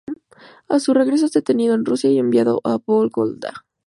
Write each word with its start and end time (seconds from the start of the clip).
A 0.67 0.79
su 0.79 0.95
regreso 0.95 1.27
es 1.27 1.31
detenido 1.31 1.75
en 1.75 1.85
Rusia 1.85 2.09
y 2.09 2.17
enviado 2.17 2.59
a 2.63 2.79
Vólogda. 2.83 3.67